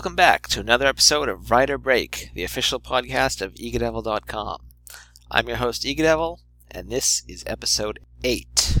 [0.00, 4.62] Welcome back to another episode of Writer Break, the official podcast of egadevil.com.
[5.30, 6.38] I'm your host, Egadevil,
[6.70, 8.78] and this is episode 8.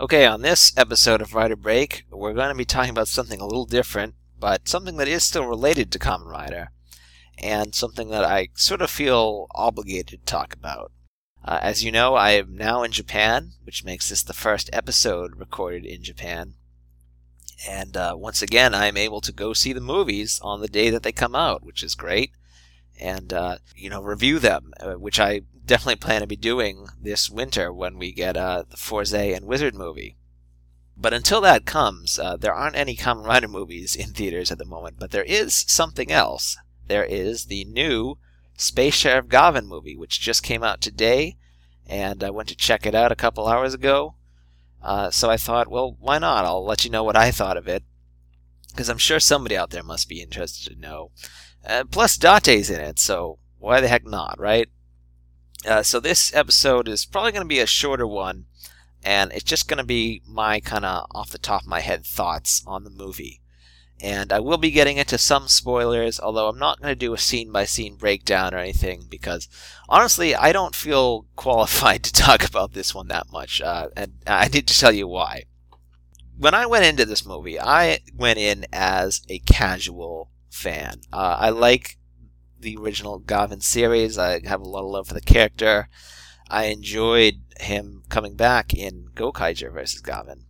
[0.00, 3.46] Okay, on this episode of Writer Break, we're going to be talking about something a
[3.46, 6.72] little different, but something that is still related to Kamen Rider,
[7.40, 10.90] and something that I sort of feel obligated to talk about.
[11.44, 15.38] Uh, as you know, I am now in Japan, which makes this the first episode
[15.38, 16.54] recorded in Japan.
[17.66, 21.02] And uh, once again, I'm able to go see the movies on the day that
[21.02, 22.32] they come out, which is great.
[23.00, 27.28] And, uh, you know, review them, uh, which I definitely plan to be doing this
[27.28, 30.16] winter when we get uh, the Fourze and Wizard movie.
[30.96, 34.64] But until that comes, uh, there aren't any Kamen Rider movies in theaters at the
[34.64, 36.56] moment, but there is something else.
[36.88, 38.18] There is the new
[38.56, 41.36] Space Sheriff Gavan movie, which just came out today,
[41.86, 44.16] and I went to check it out a couple hours ago.
[44.82, 46.44] Uh, so I thought, well, why not?
[46.44, 47.82] I'll let you know what I thought of it,
[48.70, 51.10] because I'm sure somebody out there must be interested to know.
[51.66, 54.68] Uh, plus, Date's in it, so why the heck not, right?
[55.66, 58.46] Uh, so this episode is probably going to be a shorter one,
[59.02, 62.06] and it's just going to be my kind of off the top of my head
[62.06, 63.40] thoughts on the movie.
[64.00, 67.18] And I will be getting into some spoilers, although I'm not going to do a
[67.18, 69.48] scene by scene breakdown or anything, because
[69.88, 74.48] honestly, I don't feel qualified to talk about this one that much, uh, and I
[74.48, 75.44] need to tell you why.
[76.36, 81.00] When I went into this movie, I went in as a casual fan.
[81.12, 81.98] Uh, I like
[82.60, 84.18] the original Gavan series.
[84.18, 85.88] I have a lot of love for the character.
[86.50, 90.00] I enjoyed him coming back in Gokaiger vs.
[90.00, 90.44] Gavan.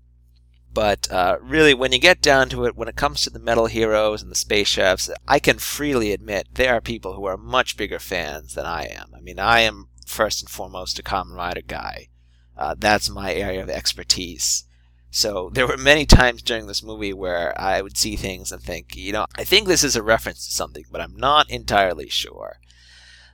[0.78, 3.66] But uh, really, when you get down to it, when it comes to the metal
[3.66, 7.76] heroes and the space sheriffs, I can freely admit there are people who are much
[7.76, 9.10] bigger fans than I am.
[9.12, 12.10] I mean, I am first and foremost a Kamen Rider guy.
[12.56, 14.68] Uh, that's my area of expertise.
[15.10, 18.94] So there were many times during this movie where I would see things and think,
[18.94, 22.60] you know, I think this is a reference to something, but I'm not entirely sure.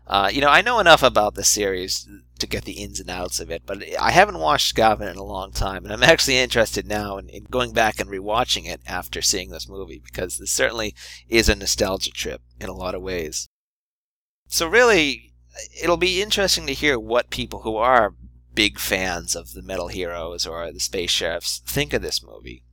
[0.06, 2.08] Uh, you know, I know enough about the series
[2.38, 5.22] to get the ins and outs of it, but I haven't watched Gavan in a
[5.24, 9.22] long time, and I'm actually interested now in, in going back and rewatching it after
[9.22, 10.94] seeing this movie because this certainly
[11.28, 13.48] is a nostalgia trip in a lot of ways.
[14.48, 15.32] So really,
[15.80, 18.14] it'll be interesting to hear what people who are
[18.54, 22.64] big fans of the Metal Heroes or the Space Sheriffs think of this movie,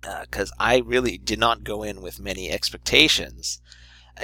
[0.00, 3.60] because uh, I really did not go in with many expectations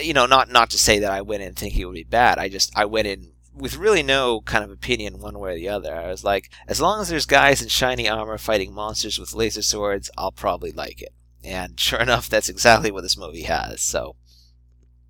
[0.01, 2.39] you know, not not to say that I went in thinking it would be bad.
[2.39, 5.69] I just I went in with really no kind of opinion one way or the
[5.69, 5.95] other.
[5.95, 9.63] I was like, as long as there's guys in shiny armor fighting monsters with laser
[9.63, 11.15] swords, I'll probably like it.
[11.45, 13.83] And sure enough, that's exactly what this movie has.
[13.83, 14.17] So,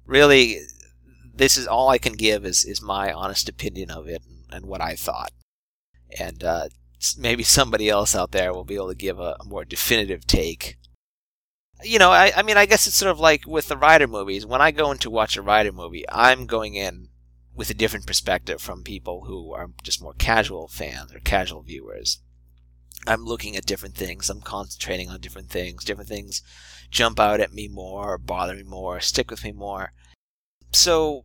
[0.05, 0.60] really,
[1.34, 4.66] this is all I can give is is my honest opinion of it and, and
[4.66, 5.33] what I thought.
[6.19, 6.69] And uh,
[7.16, 10.77] maybe somebody else out there will be able to give a, a more definitive take
[11.83, 14.47] you know, I, I mean, I guess it's sort of like with the Rider movies.
[14.47, 17.09] When I go in to watch a Rider movie, I'm going in
[17.55, 22.21] with a different perspective from people who are just more casual fans or casual viewers.
[23.07, 24.29] I'm looking at different things.
[24.29, 25.85] I'm concentrating on different things.
[25.85, 26.43] Different things
[26.91, 29.93] jump out at me more, bother me more, stick with me more.
[30.73, 31.25] So,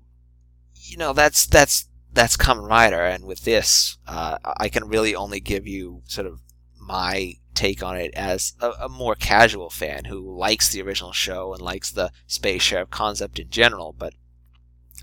[0.74, 5.40] you know, that's that's that's Kamen Rider, and with this, uh, I can really only
[5.40, 6.40] give you sort of
[6.80, 11.54] my take on it as a, a, more casual fan who likes the original show
[11.54, 14.14] and likes the space sheriff concept in general, but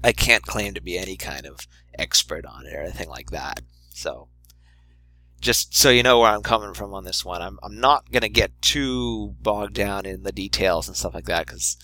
[0.05, 1.67] I can't claim to be any kind of
[1.99, 3.61] expert on it or anything like that.
[3.91, 4.29] So,
[5.41, 8.29] just so you know where I'm coming from on this one, I'm, I'm not to
[8.29, 11.77] get too bogged down in the details and stuff like that because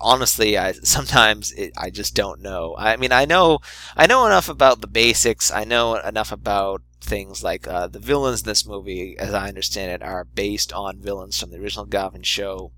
[0.00, 2.74] honestly, I sometimes it, I just don't know.
[2.78, 3.60] I mean, I know
[3.96, 5.50] I know enough about the basics.
[5.50, 9.90] I know enough about things like uh, the villains in this movie, as I understand
[9.90, 12.72] it, are based on villains from the original Gavan show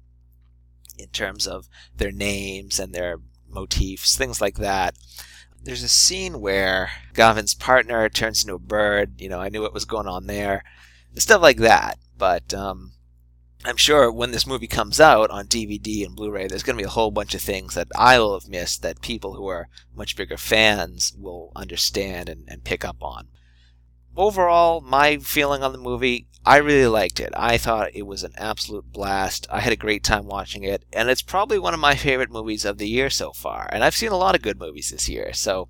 [0.98, 3.18] in terms of their names and their
[3.54, 4.96] motifs, things like that.
[5.62, 9.20] There's a scene where Gavan's partner turns into a bird.
[9.20, 10.62] You know, I knew what was going on there.
[11.14, 11.98] Stuff like that.
[12.18, 12.92] But um,
[13.64, 16.86] I'm sure when this movie comes out on DVD and Blu-ray, there's going to be
[16.86, 20.16] a whole bunch of things that I will have missed that people who are much
[20.16, 23.28] bigger fans will understand and, and pick up on.
[24.16, 27.32] Overall, my feeling on the movie, I really liked it.
[27.34, 29.46] I thought it was an absolute blast.
[29.50, 32.64] I had a great time watching it, and it's probably one of my favorite movies
[32.64, 33.68] of the year so far.
[33.72, 35.68] And I've seen a lot of good movies this year, so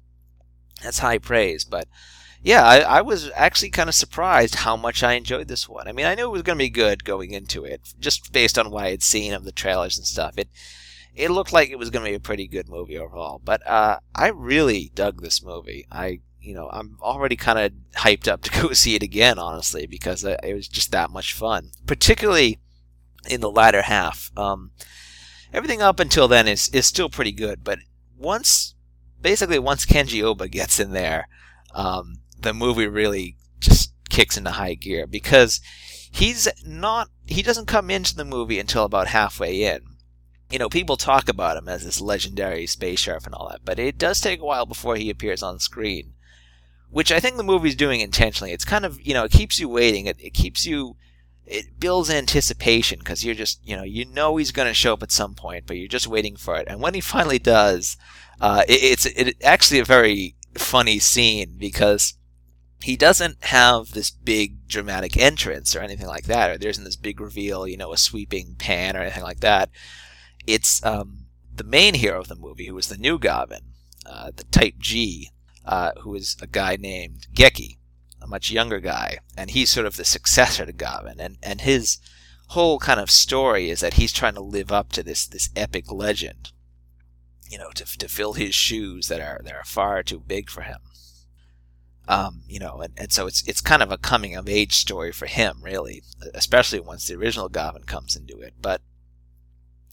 [0.82, 1.64] that's high praise.
[1.64, 1.88] But
[2.42, 5.88] yeah, I, I was actually kind of surprised how much I enjoyed this one.
[5.88, 8.58] I mean, I knew it was going to be good going into it, just based
[8.58, 10.34] on what I had seen of the trailers and stuff.
[10.36, 10.48] It
[11.14, 13.40] it looked like it was going to be a pretty good movie overall.
[13.44, 15.86] But uh, I really dug this movie.
[15.90, 19.86] I you know I'm already kind of hyped up to go see it again, honestly,
[19.86, 22.60] because it was just that much fun, particularly
[23.28, 24.30] in the latter half.
[24.36, 24.72] Um,
[25.52, 27.78] everything up until then is is still pretty good, but
[28.16, 28.74] once
[29.24, 31.26] basically once Kenji Oba gets in there.
[31.74, 35.60] Um, the movie really just kicks into high gear because
[36.12, 39.80] he's not he doesn't come into the movie until about halfway in.
[40.50, 43.80] You know, people talk about him as this legendary space sheriff and all that, but
[43.80, 46.12] it does take a while before he appears on screen.
[46.94, 48.52] Which I think the movie's doing intentionally.
[48.52, 50.06] It's kind of, you know, it keeps you waiting.
[50.06, 50.96] It, it keeps you
[51.46, 55.02] it builds anticipation because you're just you know you know he's going to show up
[55.02, 57.98] at some point but you're just waiting for it and when he finally does
[58.40, 62.14] uh, it, it's it, actually a very funny scene because
[62.84, 66.96] he doesn't have this big dramatic entrance or anything like that, or there isn't this
[66.96, 69.70] big reveal, you know, a sweeping pan or anything like that.
[70.46, 73.72] It's um, the main hero of the movie, who is the new Gavan,
[74.04, 75.30] uh, the Type G,
[75.64, 77.78] uh, who is a guy named Geki,
[78.20, 81.98] a much younger guy, and he's sort of the successor to Gavan, and and his
[82.48, 85.90] whole kind of story is that he's trying to live up to this this epic
[85.90, 86.52] legend,
[87.48, 90.62] you know, to to fill his shoes that are that are far too big for
[90.62, 90.78] him.
[92.06, 95.12] Um, you know, and, and so it's it's kind of a coming of age story
[95.12, 96.02] for him, really,
[96.34, 98.54] especially once the original Gavan comes into it.
[98.60, 98.82] But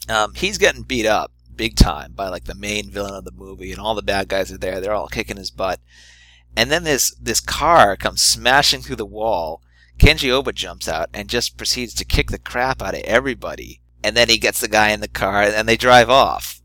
[0.10, 3.72] um, he's getting beat up big time by like the main villain of the movie,
[3.72, 4.80] and all the bad guys are there.
[4.80, 5.80] They're all kicking his butt,
[6.56, 9.62] and then this this car comes smashing through the wall.
[9.98, 14.16] Kenji Oba jumps out and just proceeds to kick the crap out of everybody, and
[14.16, 16.62] then he gets the guy in the car, and they drive off.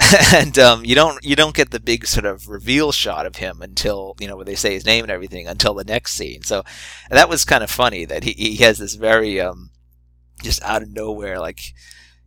[0.34, 3.60] and um, you don't you don't get the big sort of reveal shot of him
[3.60, 6.42] until you know where they say his name and everything until the next scene.
[6.42, 6.64] So
[7.10, 9.70] that was kind of funny that he, he has this very um,
[10.42, 11.74] just out of nowhere like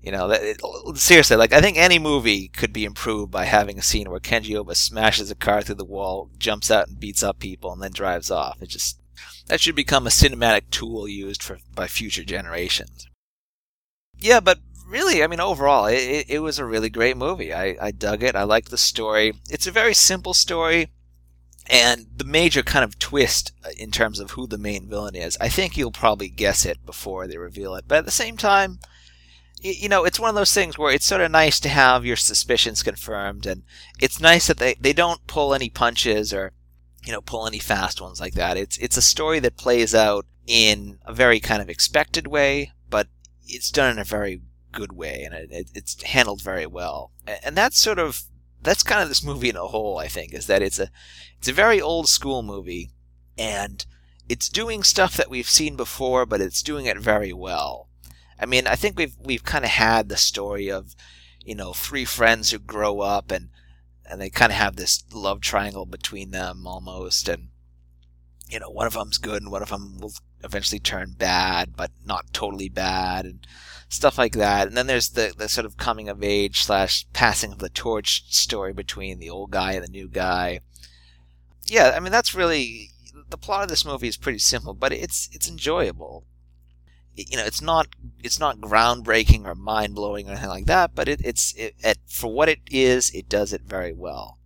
[0.05, 0.61] you know that it,
[0.97, 4.55] seriously like I think any movie could be improved by having a scene where Kenji
[4.55, 7.91] Oba smashes a car through the wall, jumps out and beats up people, and then
[7.91, 8.61] drives off.
[8.61, 8.99] It just
[9.47, 13.07] that should become a cinematic tool used for by future generations.
[14.19, 17.53] Yeah, but really, I mean, overall, it, it was a really great movie.
[17.53, 18.35] I, I dug it.
[18.35, 19.33] I liked the story.
[19.49, 20.91] It's a very simple story.
[21.67, 25.35] And the major kind of twist uh, in terms of who the main villain is,
[25.41, 27.85] I think you'll probably guess it before they reveal it.
[27.87, 28.79] But at the same time,
[29.71, 32.15] you know, it's one of those things where it's sort of nice to have your
[32.15, 33.63] suspicions confirmed, and
[33.99, 36.53] it's nice that they, they don't pull any punches or,
[37.03, 38.57] you know, pull any fast ones like that.
[38.57, 43.07] It's it's a story that plays out in a very kind of expected way, but
[43.47, 44.41] it's done in a very
[44.71, 47.11] good way, and it, it's handled very well.
[47.43, 48.23] And that's sort of
[48.61, 49.97] that's kind of this movie in a whole.
[49.97, 50.89] I think is that it's a
[51.39, 52.91] it's a very old school movie,
[53.37, 53.85] and
[54.29, 57.89] it's doing stuff that we've seen before, but it's doing it very well.
[58.39, 60.95] I mean, I think we've we've kind of had the story of
[61.43, 63.49] you know three friends who grow up and
[64.05, 67.49] and they kind of have this love triangle between them almost, and
[68.49, 70.13] you know one of them's good and one of them will
[70.43, 73.47] eventually turn bad, but not totally bad, and
[73.89, 74.67] stuff like that.
[74.67, 78.25] And then there's the, the sort of coming of age slash passing of the torch
[78.33, 80.59] story between the old guy and the new guy.
[81.65, 82.91] Yeah, I mean that's really
[83.29, 86.25] the plot of this movie is pretty simple, but it's it's enjoyable.
[87.15, 87.87] You know, it's not
[88.23, 91.97] it's not groundbreaking or mind blowing or anything like that, but it, it's it, it,
[92.07, 94.39] for what it is, it does it very well.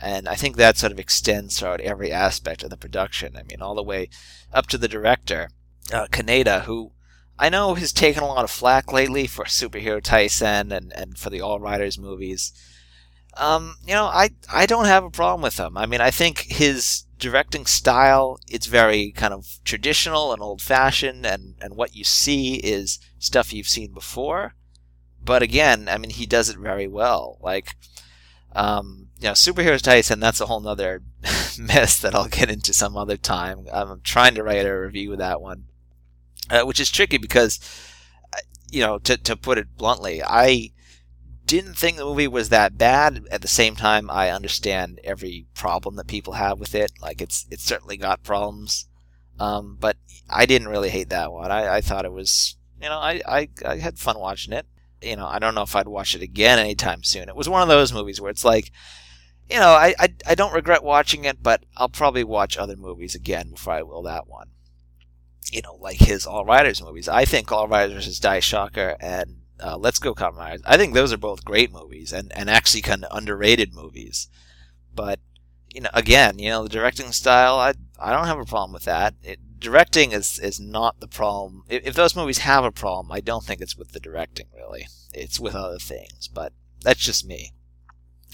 [0.00, 3.36] And I think that sort of extends throughout every aspect of the production.
[3.36, 4.08] I mean, all the way
[4.52, 5.50] up to the director,
[5.92, 6.92] uh, Kaneda, who
[7.38, 11.30] I know has taken a lot of flack lately for Superhero Taisen and, and for
[11.30, 12.52] the All Riders movies.
[13.36, 15.76] Um, you know, I I don't have a problem with him.
[15.76, 21.24] I mean, I think his directing style it's very kind of traditional and old fashioned,
[21.26, 24.54] and and what you see is stuff you've seen before.
[25.24, 27.38] but again, I mean, he does it very well.
[27.40, 27.76] Like,
[28.52, 30.20] um, you know, superheroes Taisen.
[30.20, 31.02] That's a whole nother
[31.58, 33.66] mess that I'll get into some other time.
[33.72, 35.64] I'm trying to write a review of that one,
[36.50, 37.58] uh, which is tricky because,
[38.34, 38.38] uh,
[38.70, 40.72] you know, to to put it bluntly, I
[41.46, 43.26] didn't think the movie was that bad.
[43.30, 46.92] At the same time, I understand every problem that people have with it.
[47.00, 48.88] Like it's it's certainly got problems,
[49.38, 49.96] um, but
[50.28, 51.50] I didn't really hate that one.
[51.50, 54.66] I, I thought it was you know I, I I had fun watching it.
[55.02, 57.28] You know I don't know if I'd watch it again anytime soon.
[57.28, 58.70] It was one of those movies where it's like.
[59.50, 63.14] You know, I, I, I don't regret watching it, but I'll probably watch other movies
[63.14, 64.52] again before I will that one.
[65.52, 67.10] You know, like his All Riders movies.
[67.10, 70.62] I think All Riders versus Dai-Shocker and uh, Let's Go Riders.
[70.64, 74.28] I think those are both great movies and, and actually kind of underrated movies.
[74.94, 75.20] But
[75.72, 78.84] you know, again, you know, the directing style, I I don't have a problem with
[78.84, 79.14] that.
[79.22, 81.64] It, directing is is not the problem.
[81.68, 84.86] If, if those movies have a problem, I don't think it's with the directing really.
[85.12, 86.28] It's with other things.
[86.28, 87.52] But that's just me.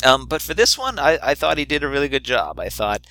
[0.05, 2.59] Um, but for this one, I, I thought he did a really good job.
[2.59, 3.07] I thought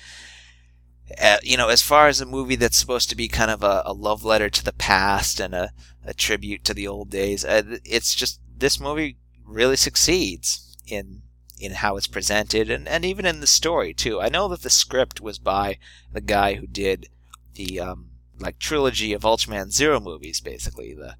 [1.18, 3.82] uh, you know, as far as a movie that's supposed to be kind of a,
[3.86, 5.72] a love letter to the past and a,
[6.04, 11.22] a tribute to the old days, uh, it's just this movie really succeeds in
[11.58, 14.18] in how it's presented and, and even in the story too.
[14.20, 15.78] I know that the script was by
[16.10, 17.08] the guy who did
[17.54, 21.16] the um, like trilogy of Ultraman Zero movies, basically the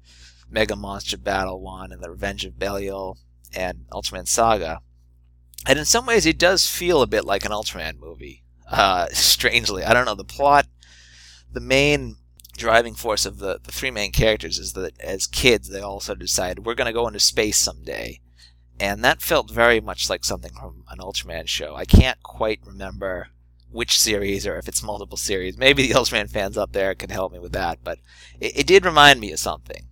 [0.49, 3.17] Mega Monster Battle one and the Revenge of Belial
[3.53, 4.81] and Ultraman Saga.
[5.67, 8.40] And in some ways, it does feel a bit like an Ultraman movie.
[8.71, 10.15] Uh, strangely, I don't know.
[10.15, 10.65] The plot.
[11.51, 12.15] The main
[12.57, 16.59] driving force of the, the three main characters is that as kids they also decide
[16.59, 18.21] we're going to go into space someday.
[18.79, 21.75] And that felt very much like something from an ultraman show.
[21.75, 23.27] I can't quite remember
[23.69, 25.57] which series or if it's multiple series.
[25.57, 27.99] Maybe the ultraman fans up there can help me with that but
[28.39, 29.87] it, it did remind me of something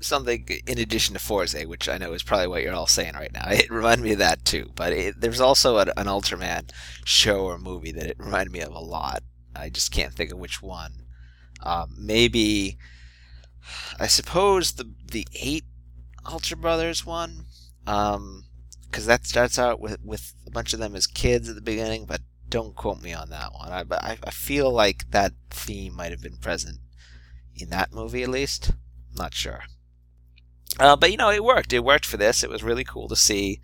[0.00, 3.32] something in addition to Fourze, which I know is probably what you're all saying right
[3.32, 3.44] now.
[3.50, 4.70] It reminded me of that too.
[4.74, 6.70] But it, there's also an, an Ultraman
[7.04, 9.22] show or movie that it reminded me of a lot.
[9.54, 11.06] I just can't think of which one.
[11.62, 12.78] Um, maybe,
[13.98, 15.64] I suppose the the eight
[16.30, 17.46] Ultra Brothers one,
[17.84, 18.44] because um,
[19.06, 22.06] that starts out with with a bunch of them as kids at the beginning.
[22.06, 23.70] But don't quote me on that one.
[23.70, 26.78] I I, I feel like that theme might have been present
[27.54, 28.72] in that movie at least.
[29.14, 29.64] not sure.
[30.80, 31.72] Uh, but you know, it worked.
[31.72, 32.42] It worked for this.
[32.42, 33.60] It was really cool to see.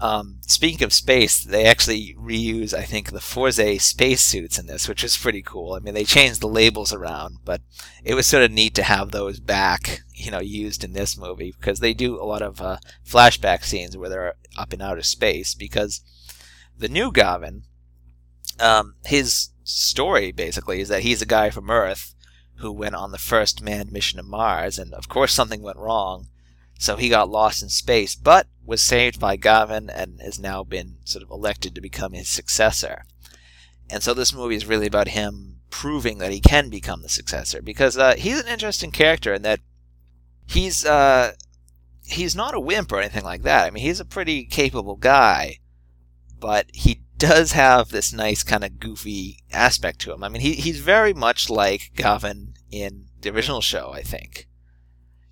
[0.00, 5.02] Um, speaking of space, they actually reuse, I think, the Fourze spacesuits in this, which
[5.02, 5.72] is pretty cool.
[5.72, 7.62] I mean, they changed the labels around, but
[8.04, 11.52] it was sort of neat to have those back, you know, used in this movie
[11.58, 15.54] because they do a lot of uh, flashback scenes where they're up in outer space.
[15.54, 16.00] Because
[16.76, 17.64] the new Gavan,
[18.60, 22.14] um, his story basically is that he's a guy from Earth
[22.58, 26.28] who went on the first manned mission to Mars, and of course something went wrong,
[26.78, 30.96] so he got lost in space, but was saved by Gavan and has now been
[31.04, 33.04] sort of elected to become his successor.
[33.90, 37.62] And so this movie is really about him proving that he can become the successor,
[37.62, 39.60] because uh, he's an interesting character in that
[40.46, 41.32] he's uh,
[42.04, 43.66] he's not a wimp or anything like that.
[43.66, 45.58] I mean, he's a pretty capable guy,
[46.38, 50.22] but he does have this nice kind of goofy aspect to him.
[50.22, 54.48] I mean, he, he's very much like Gavan in the original show, I think.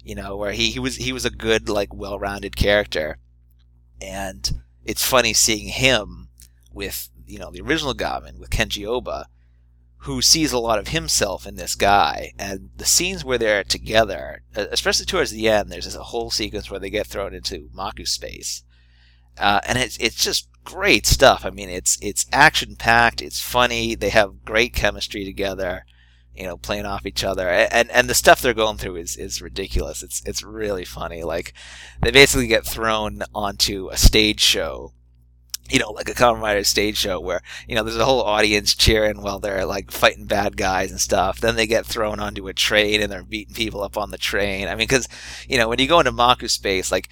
[0.02, 3.18] You know, where he, he was he was a good, like, well-rounded character,
[4.00, 6.28] and it's funny seeing him
[6.72, 9.26] with you know the original Gavan with Kenji Oba,
[9.98, 14.42] who sees a lot of himself in this guy, and the scenes where they're together,
[14.54, 18.62] especially towards the end, there's this whole sequence where they get thrown into Maku space,
[19.38, 21.44] uh, and it's it's just great stuff.
[21.44, 23.22] I mean, it's it's action packed.
[23.22, 23.94] It's funny.
[23.94, 25.84] They have great chemistry together.
[26.34, 29.40] You know, playing off each other, and and the stuff they're going through is is
[29.40, 30.02] ridiculous.
[30.02, 31.22] It's it's really funny.
[31.22, 31.54] Like
[32.02, 34.92] they basically get thrown onto a stage show.
[35.68, 38.72] You know, like a Kamen Rider stage show where, you know, there's a whole audience
[38.72, 41.40] cheering while they're like fighting bad guys and stuff.
[41.40, 44.68] Then they get thrown onto a train and they're beating people up on the train.
[44.68, 45.08] I mean, cause,
[45.48, 47.08] you know, when you go into Maku space, like,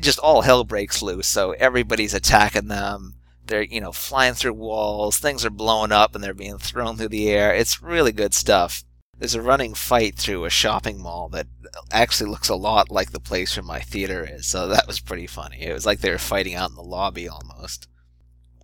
[0.00, 1.26] just all hell breaks loose.
[1.26, 3.14] So everybody's attacking them.
[3.46, 5.18] They're you know flying through walls.
[5.18, 7.54] Things are blowing up and they're being thrown through the air.
[7.54, 8.84] It's really good stuff.
[9.18, 11.46] There's a running fight through a shopping mall that
[11.90, 14.46] actually looks a lot like the place where my theater is.
[14.46, 15.62] So that was pretty funny.
[15.62, 17.88] It was like they were fighting out in the lobby almost.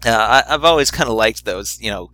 [0.04, 2.10] Uh, I, I've always kind of liked those, you know,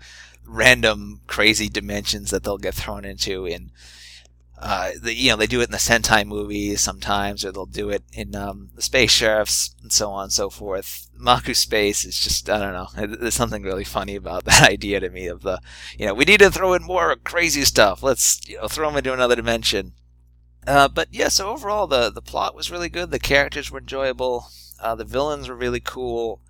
[0.47, 3.71] random crazy dimensions that they'll get thrown into in
[4.61, 7.91] uh, the, you know, they do it in the Sentai movies sometimes, or they'll do
[7.91, 11.09] it in um, the Space Sheriffs and so on and so forth.
[11.21, 15.11] Maku Space is just, I don't know, there's something really funny about that idea to
[15.11, 15.61] me of the,
[15.97, 18.03] you know, we need to throw in more crazy stuff.
[18.03, 19.93] Let's, you know, throw them into another dimension.
[20.67, 23.11] Uh, but yeah, so overall the the plot was really good.
[23.11, 24.49] The characters were enjoyable.
[24.79, 26.43] Uh, the villains were really cool.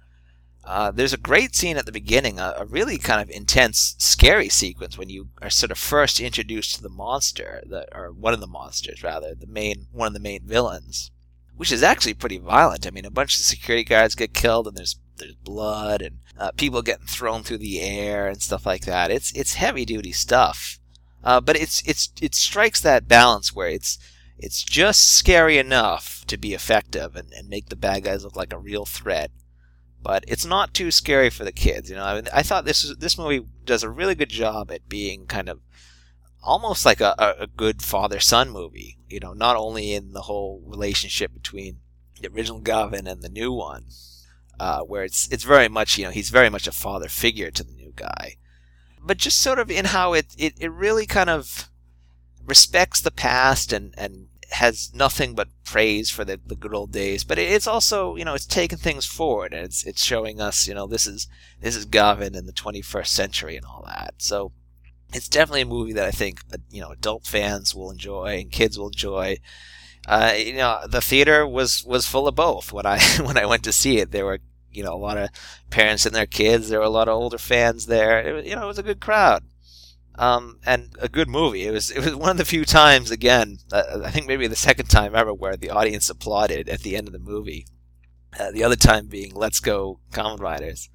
[0.64, 4.50] Uh, there's a great scene at the beginning, a, a, really kind of intense, scary
[4.50, 8.40] sequence when you are sort of first introduced to the monster, the, or one of
[8.40, 11.10] the monsters rather, the main one of the main villains,
[11.56, 12.86] which is actually pretty violent.
[12.86, 16.50] I mean, a bunch of security guards get killed, and there's there's blood and uh,
[16.52, 19.10] people getting thrown through the air and stuff like that.
[19.10, 20.78] It's it's heavy duty stuff,
[21.24, 23.98] uh, but it's it's it strikes that balance where it's
[24.38, 28.52] it's just scary enough to be effective and, and make the bad guys look like
[28.52, 29.30] a real threat
[30.08, 31.90] but it's not too scary for the kids.
[31.90, 34.88] You know, I, mean, I thought this this movie does a really good job at
[34.88, 35.60] being kind of
[36.42, 38.96] almost like a, a good father son movie.
[39.10, 41.80] You know, not only in the whole relationship between
[42.22, 43.84] the original Gavan and the new one,
[44.58, 47.62] uh, where it's it's very much you know he's very much a father figure to
[47.62, 48.36] the new guy,
[49.04, 51.68] but just sort of in how it it, it really kind of
[52.42, 57.24] respects the past and and has nothing but praise for the, the good old days,
[57.24, 60.74] but it's also you know it's taking things forward and it's it's showing us you
[60.74, 61.28] know this is
[61.60, 64.14] this is Gavan in the 21st century and all that.
[64.18, 64.52] So
[65.12, 68.50] it's definitely a movie that I think uh, you know adult fans will enjoy and
[68.50, 69.38] kids will enjoy.
[70.06, 73.64] Uh, you know the theater was was full of both when I when I went
[73.64, 74.12] to see it.
[74.12, 74.40] There were
[74.70, 75.30] you know a lot of
[75.70, 76.68] parents and their kids.
[76.68, 78.20] There were a lot of older fans there.
[78.20, 79.44] It, you know it was a good crowd
[80.18, 81.64] um, and a good movie.
[81.66, 84.56] It was it was one of the few times again, uh, I think maybe the
[84.56, 87.66] second time ever where the audience applauded at the end of the movie.
[88.38, 90.90] Uh, the other time being Let's Go Kamen Riders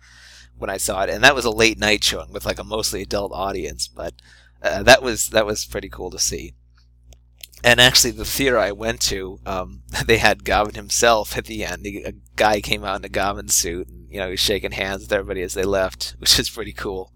[0.57, 3.01] when I saw it, and that was a late night showing with like a mostly
[3.01, 4.13] adult audience, but
[4.61, 6.53] uh, that was that was pretty cool to see.
[7.63, 11.87] And actually, the theater I went to, um, they had Gavan himself at the end.
[11.87, 15.03] A guy came out in a Gavan suit, and you know, he was shaking hands
[15.03, 17.13] with everybody as they left, which is pretty cool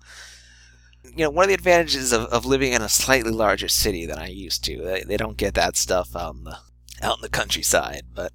[1.16, 4.20] you know, one of the advantages of, of living in a slightly larger city than
[4.20, 4.82] I used to.
[4.82, 6.58] They, they don't get that stuff out in the
[7.02, 8.04] out in the countryside.
[8.14, 8.34] But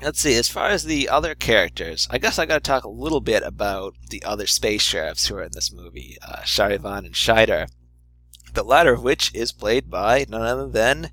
[0.00, 0.34] let's see.
[0.34, 3.42] As far as the other characters, I guess I got to talk a little bit
[3.42, 7.68] about the other space sheriffs who are in this movie, uh, Sharivan and Shaider.
[8.54, 11.10] The latter of which is played by none other than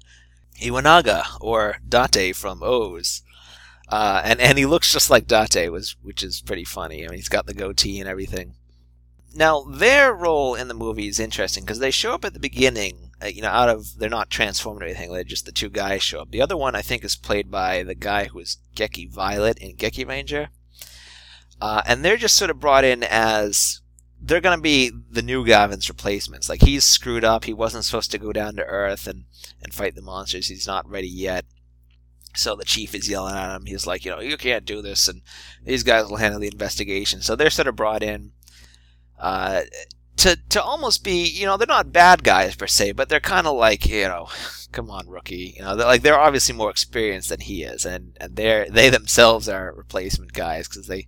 [0.61, 3.01] Iwanaga or Date from OOO.
[3.87, 7.05] Uh, and and he looks just like Date, was which is pretty funny.
[7.05, 8.55] I mean, he's got the goatee and everything.
[9.33, 13.11] Now, their role in the movie is interesting because they show up at the beginning,
[13.21, 16.01] uh, you know, out of, they're not transformed or anything, they're just the two guys
[16.01, 16.31] show up.
[16.31, 19.75] The other one, I think, is played by the guy who was Geki Violet in
[19.75, 20.47] Gekiranger.
[21.61, 23.81] Uh, and they're just sort of brought in as
[24.19, 26.49] they're going to be the new Gavan's replacements.
[26.49, 29.25] Like, he's screwed up, he wasn't supposed to go down to Earth and,
[29.61, 31.45] and fight the monsters, he's not ready yet.
[32.35, 33.65] So the chief is yelling at him.
[33.65, 35.21] He's like, you know, you can't do this, and
[35.63, 37.21] these guys will handle the investigation.
[37.21, 38.33] So they're sort of brought in
[39.19, 39.61] uh,
[40.17, 43.47] to to almost be you know they're not bad guys per se, but they're kind
[43.47, 44.27] of like you know,
[44.71, 48.17] come on rookie, you know they're like they're obviously more experienced than he is, and
[48.19, 51.07] and they they themselves are replacement guys because they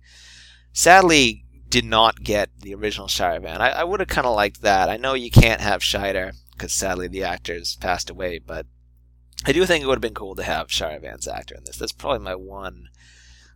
[0.72, 3.58] sadly did not get the original Sharivan.
[3.58, 4.90] I, I would have kind of liked that.
[4.90, 8.66] I know you can't have Shaider because sadly the actor's passed away, but
[9.46, 11.78] I do think it would have been cool to have Sharivan's actor in this.
[11.78, 12.88] That's probably my one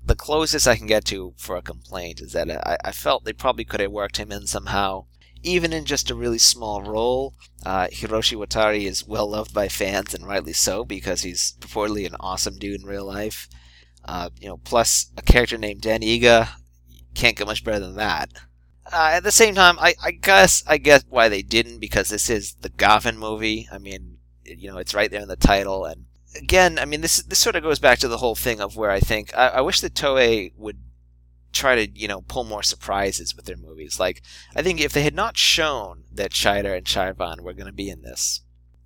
[0.07, 3.33] the closest I can get to for a complaint is that I, I felt they
[3.33, 5.07] probably could have worked him in somehow,
[5.43, 7.35] even in just a really small role.
[7.65, 12.17] Uh, Hiroshi Watari is well loved by fans, and rightly so, because he's purportedly an
[12.21, 13.49] awesome dude in real life.
[14.05, 16.51] Uh, you know, plus a character named Dan Iga
[17.15, 18.31] can't get much better than that.
[18.93, 22.31] Uh, at the same time, I, I guess I get why they didn't because this
[22.31, 23.69] is the Gavan movie.
[23.73, 26.05] I mean, you know, it's right there in the title, and
[26.41, 28.91] again, I mean, this this sort of goes back to the whole thing of where
[28.91, 30.79] I think I, I wish that Toei would
[31.53, 33.99] try to you know pull more surprises with their movies.
[33.99, 34.23] Like
[34.55, 37.89] I think if they had not shown that Shaider and Sharivan were going to be
[37.89, 38.43] in this,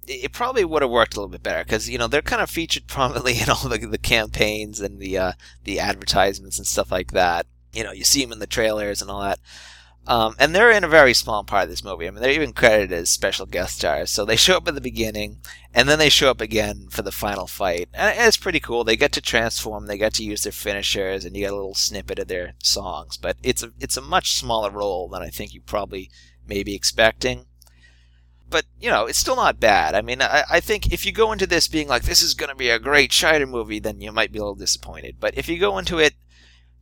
[0.07, 2.51] it probably would have worked a little bit better because you know they're kind of
[2.51, 5.33] featured prominently in all the, the campaigns and the uh,
[5.65, 7.47] the advertisements and stuff like that.
[7.73, 9.39] You know, you see them in the trailers and all that.
[10.11, 12.09] Um, and they're in a very small part of this movie.
[12.09, 14.11] I mean, they're even credited as special guest stars.
[14.11, 15.37] So they show up at the beginning,
[15.73, 17.89] and then they show up again for the final fight.
[17.95, 18.83] And it's pretty cool.
[18.83, 21.77] They get to transform, they get to use their finishers, and you get a little
[21.77, 23.19] snippet of their songs.
[23.19, 26.11] But it's a it's a much smaller role than I think you probably
[26.45, 27.47] may be expecting.
[28.49, 29.95] But you know, it's still not bad.
[29.95, 32.51] I mean, I, I think if you go into this being like this is going
[32.51, 35.19] to be a great Shaider movie, then you might be a little disappointed.
[35.21, 36.15] But if you go into it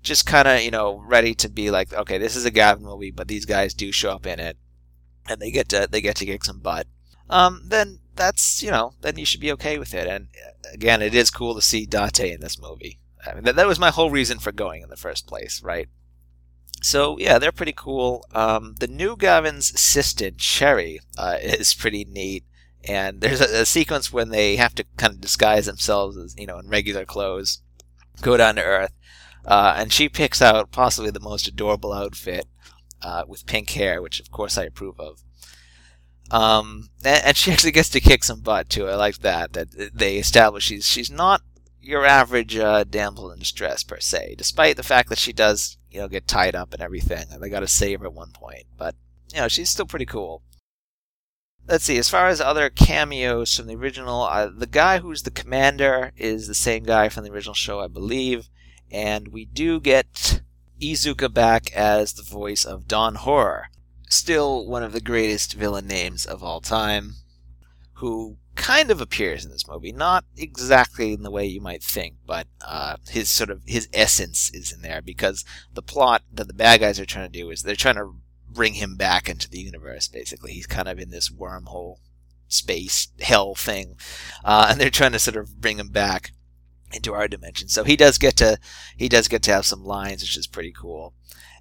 [0.02, 3.11] just kind of you know ready to be like, okay, this is a Gavan movie,
[3.11, 4.56] but these guys do show up in it,
[5.28, 6.87] and they get to they get to kick some butt.
[7.30, 10.06] Um, then that's you know then you should be okay with it.
[10.06, 12.98] And uh, again, it is cool to see Date in this movie.
[13.26, 15.88] I mean, that, that was my whole reason for going in the first place, right?
[16.82, 18.24] So yeah, they're pretty cool.
[18.32, 22.44] Um, the new Gavan's assistant, Cherry, uh, is pretty neat
[22.84, 26.46] And there's a, a sequence when they have to kind of disguise themselves as, you
[26.46, 27.61] know, in regular clothes,
[28.22, 28.92] go down to Earth,
[29.44, 32.46] uh, and she picks out possibly the most adorable outfit
[33.03, 35.22] uh, with pink hair, which of course I approve of.
[36.31, 38.87] Um, and, and, she actually gets to kick some butt too.
[38.87, 41.42] I like that that they establish she's she's not
[41.81, 46.01] your average uh, damsel in distress per se, despite the fact that she does you
[46.01, 48.64] know get tied up and everything, and they got to save her at one point.
[48.77, 48.94] But
[49.33, 50.42] you know she's still pretty cool.
[51.66, 51.98] Let's see.
[51.98, 56.46] As far as other cameos from the original, uh, the guy who's the commander is
[56.46, 58.48] the same guy from the original show, I believe,
[58.90, 60.42] and we do get
[60.81, 63.68] Izuka back as the voice of Don Horror,
[64.09, 67.14] still one of the greatest villain names of all time,
[67.94, 69.92] who kind of appears in this movie.
[69.92, 74.51] Not exactly in the way you might think, but uh, his sort of his essence
[74.53, 77.62] is in there because the plot that the bad guys are trying to do is
[77.62, 78.14] they're trying to
[78.48, 80.09] bring him back into the universe.
[80.09, 81.96] Basically, he's kind of in this wormhole
[82.48, 83.96] space hell thing,
[84.44, 86.33] uh, and they're trying to sort of bring him back
[86.92, 87.68] into our dimension.
[87.68, 88.59] So he does get to
[88.96, 91.14] he does get to have some lines, which is pretty cool.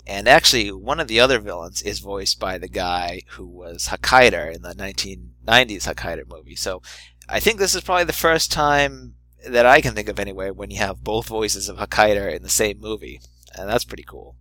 [0.05, 4.55] And actually, one of the other villains is voiced by the guy who was Hakaider
[4.55, 6.55] in the 1990s Hakaider movie.
[6.55, 6.81] So
[7.27, 10.71] I think this is probably the first time that I can think of anyway when
[10.71, 13.19] you have both voices of Hakaider in the same movie.
[13.53, 14.37] And that's pretty cool.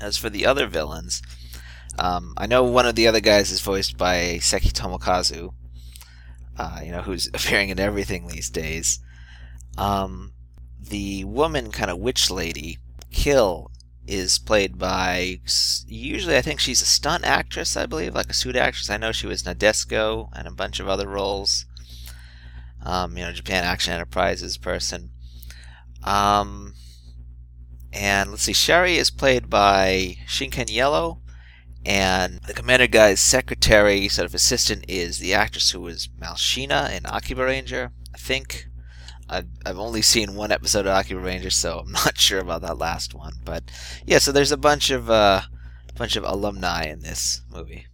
[0.00, 1.22] As for the other villains,
[1.98, 5.52] um, I know one of the other guys is voiced by Seki Tomokazu,
[6.56, 8.98] uh, you know, who's appearing in everything these days.
[9.78, 10.32] Um,
[10.80, 12.78] the woman kind of witch lady,
[13.12, 13.70] Kill,
[14.06, 15.40] is played by
[15.86, 18.90] usually I think she's a stunt actress, I believe, like a suit actress.
[18.90, 21.64] I know she was Nadesco and a bunch of other roles.
[22.82, 25.10] Um, you know, Japan Action Enterprises person.
[26.04, 26.74] Um,
[27.92, 31.20] and let's see, Sherry is played by Shinken Yellow,
[31.84, 37.04] and the commander guy's secretary, sort of assistant, is the actress who was Malshina in
[37.06, 38.68] Akiba Ranger, I think.
[39.28, 42.78] I've, I've only seen one episode of Akiba Ranger, so I'm not sure about that
[42.78, 43.34] last one.
[43.44, 43.64] But
[44.06, 45.42] yeah, so there's a bunch of uh,
[45.96, 47.86] bunch of alumni in this movie.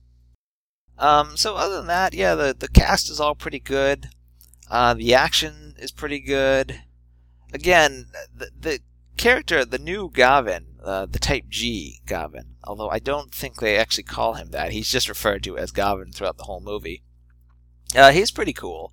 [0.99, 4.11] Um, so other than that, yeah, the the cast is all pretty good.
[4.70, 6.83] Uh, the action is pretty good.
[7.53, 8.81] Again, the the
[9.16, 14.05] character, the new Gavan, uh, the Type G Gavan, although I don't think they actually
[14.05, 14.73] call him that.
[14.73, 17.03] He's just referred to as Gavan throughout the whole movie.
[17.97, 18.92] Uh, he's pretty cool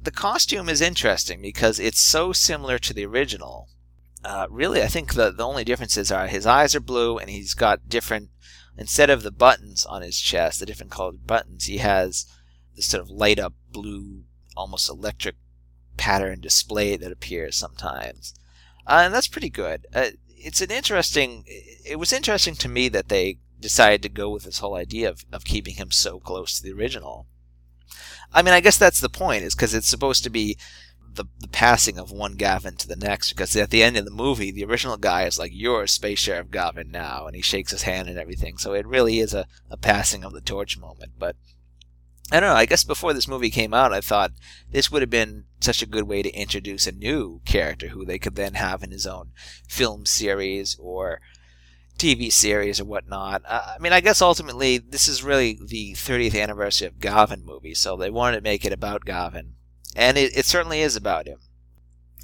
[0.00, 3.68] the costume is interesting because it's so similar to the original.
[4.24, 7.54] Uh, really, I think the, the only differences are his eyes are blue and he's
[7.54, 8.30] got different,
[8.76, 12.26] instead of the buttons on his chest, the different colored buttons, he has
[12.74, 14.24] this sort of light up blue,
[14.56, 15.36] almost electric
[15.96, 18.34] pattern display that appears sometimes.
[18.86, 19.86] Uh, and that's pretty good.
[19.94, 24.44] Uh, it's an interesting, it was interesting to me that they decided to go with
[24.44, 27.26] this whole idea of, of keeping him so close to the original.
[28.32, 30.56] I mean, I guess that's the point, is because it's supposed to be
[31.14, 33.32] the, the passing of one Gavan to the next.
[33.32, 36.50] Because at the end of the movie, the original guy is like, "You're Space Sheriff
[36.50, 38.58] Gavan now," and he shakes his hand and everything.
[38.58, 41.12] So it really is a, a passing of the torch moment.
[41.18, 41.36] But
[42.32, 42.56] I don't know.
[42.56, 44.32] I guess before this movie came out, I thought
[44.70, 48.18] this would have been such a good way to introduce a new character who they
[48.18, 49.30] could then have in his own
[49.68, 51.20] film series or
[51.98, 53.42] TV series or whatnot.
[53.46, 57.74] Uh, I mean, I guess ultimately this is really the 30th anniversary of Gavan movie,
[57.74, 59.54] so they wanted to make it about Gavan,
[59.94, 61.38] and it, it certainly is about him.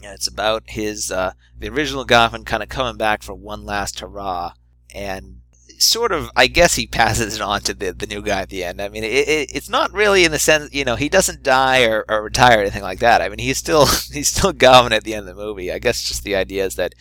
[0.02, 4.00] And it's about his uh, the original Gavan kind of coming back for one last
[4.00, 4.54] hurrah,
[4.94, 5.42] and
[5.78, 8.64] sort of I guess he passes it on to the the new guy at the
[8.64, 8.80] end.
[8.80, 11.84] I mean, it, it, it's not really in the sense you know he doesn't die
[11.84, 13.22] or, or retire or anything like that.
[13.22, 15.72] I mean, he's still he's still Gavan at the end of the movie.
[15.72, 16.94] I guess just the idea is that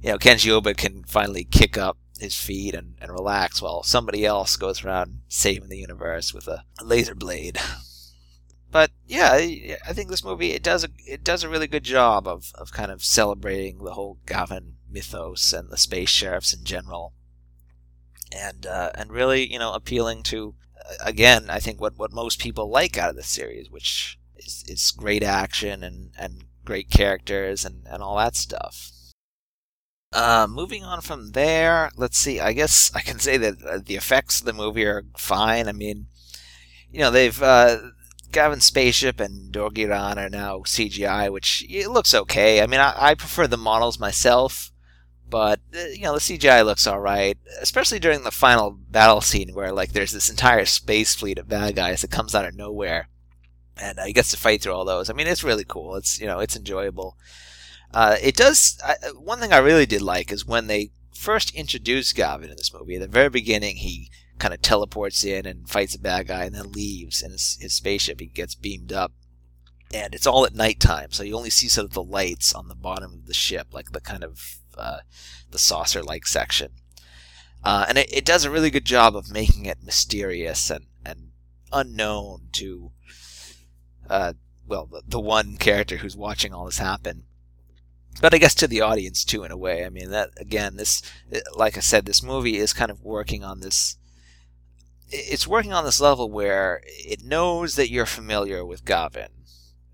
[0.00, 4.24] you know, Kenji Oba can finally kick up his feet and, and relax while somebody
[4.24, 7.58] else goes around saving the universe with a, laser blade.
[8.68, 12.26] But yeah, I think this movie it does a it does a really good job
[12.26, 17.14] of, of kind of celebrating the whole Gavan mythos and the space sheriffs in general,
[18.32, 22.38] and uh, and really you know appealing to uh, again I think what, what most
[22.38, 27.64] people like out of the series, which is, is great action and, and great characters
[27.64, 28.90] and, and all that stuff.
[30.12, 32.40] Uh, moving on from there, let's see.
[32.40, 35.68] I guess I can say that uh, the effects of the movie are fine.
[35.68, 36.06] I mean,
[36.90, 37.78] you know, they've uh,
[38.30, 42.62] Gavan's spaceship and Dolgiran are now CGI, which it looks okay.
[42.62, 44.70] I mean, I, I prefer the models myself,
[45.28, 49.54] but uh, you know, the CGI looks all right, especially during the final battle scene
[49.54, 53.08] where like there's this entire space fleet of bad guys that comes out of nowhere,
[53.76, 55.10] and uh, he gets to fight through all those.
[55.10, 55.96] I mean, it's really cool.
[55.96, 57.16] It's you know, it's enjoyable.
[57.96, 58.78] Uh, it does.
[58.84, 62.74] I, one thing I really did like is when they first introduced Gavan in this
[62.74, 62.96] movie.
[62.96, 66.54] At the very beginning, he kind of teleports in and fights a bad guy and
[66.54, 68.20] then leaves in his, his spaceship.
[68.20, 69.12] He gets beamed up.
[69.94, 72.74] And it's all at nighttime, so you only see sort of the lights on the
[72.74, 74.98] bottom of the ship, like the kind of uh,
[75.50, 76.72] the saucer-like section.
[77.64, 81.30] Uh, and it, it does a really good job of making it mysterious and, and
[81.72, 82.92] unknown to,
[84.10, 84.34] uh,
[84.66, 87.22] well, the, the one character who's watching all this happen
[88.20, 89.84] but I guess to the audience too, in a way.
[89.84, 91.02] I mean, that again, this,
[91.54, 93.96] like I said, this movie is kind of working on this.
[95.08, 99.30] It's working on this level where it knows that you're familiar with Gavan.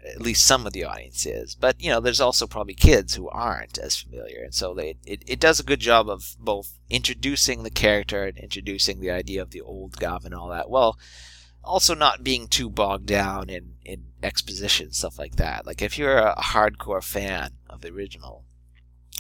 [0.05, 3.29] At least some of the audience is, but you know, there's also probably kids who
[3.29, 7.63] aren't as familiar, and so they it, it does a good job of both introducing
[7.63, 10.69] the character and introducing the idea of the old Gavan and all that.
[10.69, 10.99] Well,
[11.65, 15.67] also not being too bogged down in, in exposition, stuff like that.
[15.67, 18.45] Like, if you're a hardcore fan of the original,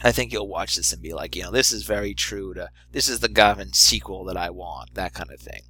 [0.02, 2.70] I think you'll watch this and be like, you know, this is very true to,
[2.90, 5.62] this is the Gavan sequel that I want, that kind of thing.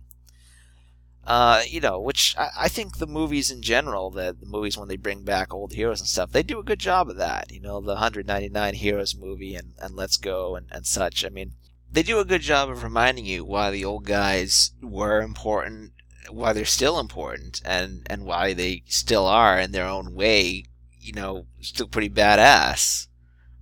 [1.25, 4.89] Uh, you know, which I, I think the movies in general, the, the movies when
[4.89, 7.53] they bring back old heroes and stuff, they do a good job of that.
[7.53, 11.25] You know, the 199 Heroes movie and, and Let's Go and, and such.
[11.25, 11.53] I mean,
[11.91, 15.93] they do a good job of reminding you why the old guys were important
[16.31, 20.65] why they're still important and and why they still are in their own way,
[21.01, 23.09] you know, still pretty badass.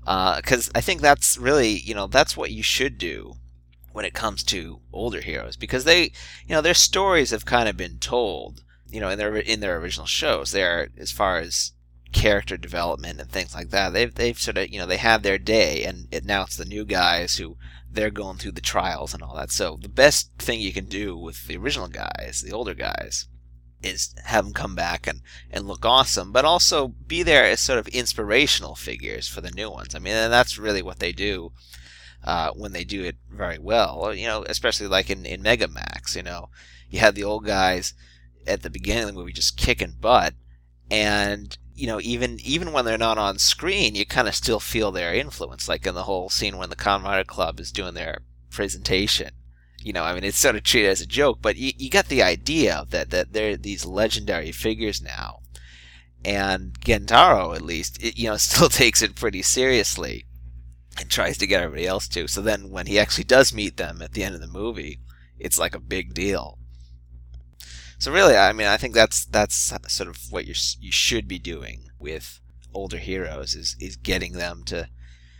[0.01, 3.35] Because uh, I think that's really, you know, that's what you should do
[3.93, 6.03] when it comes to older heroes because they,
[6.47, 9.77] you know, their stories have kind of been told, you know, in their in their
[9.79, 10.53] original shows.
[10.53, 11.73] They're as far as
[12.13, 13.93] character development and things like that.
[13.93, 16.65] They've they've sort of you know they had their day, and it, now it's the
[16.65, 17.57] new guys who
[17.93, 19.51] they're going through the trials and all that.
[19.51, 23.27] So the best thing you can do with the original guys, the older guys,
[23.83, 27.79] is have them come back and, and look awesome, but also be there as sort
[27.79, 29.95] of inspirational figures for the new ones.
[29.95, 31.53] I mean, and that's really what they do
[32.25, 34.15] uh, when they do it very well.
[34.15, 36.51] You know, especially like in, in Mega Max, you know,
[36.91, 37.95] you had the old guys
[38.47, 40.35] at the beginning of the movie just kicking butt,
[40.91, 44.93] and you know, even even when they're not on screen, you kind of still feel
[44.93, 45.69] their influence.
[45.69, 49.31] Like in the whole scene when the Rider Club is doing their presentation.
[49.83, 52.09] You know, I mean, it's sort of treated as a joke, but you, you got
[52.09, 55.39] the idea that that they're these legendary figures now.
[56.23, 60.27] And Gentaro, at least, it, you know, still takes it pretty seriously
[60.99, 62.29] and tries to get everybody else to.
[62.29, 65.01] So then, when he actually does meet them at the end of the movie,
[65.39, 66.59] it's like a big deal.
[68.01, 71.39] So really, I mean, I think that's that's sort of what you you should be
[71.39, 72.41] doing with
[72.73, 74.89] older heroes is is getting them to,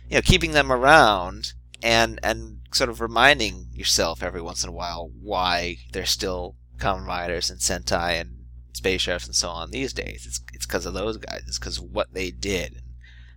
[0.07, 4.73] you know, keeping them around and and sort of reminding yourself every once in a
[4.73, 9.91] while why they're still Kamen Riders and Sentai and Space Sheriffs and so on these
[9.91, 10.27] days.
[10.27, 11.41] It's it's because of those guys.
[11.47, 12.93] It's because of what they did and